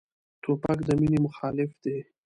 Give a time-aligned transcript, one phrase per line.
[0.43, 1.97] توپک د مینې مخالف دی.